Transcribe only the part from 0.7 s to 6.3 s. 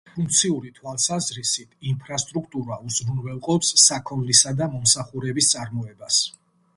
თვალსაზრისით, ინფრასტრუქტურა უზრუნველყოფს საქონლისა და მომსახურების წარმოებას.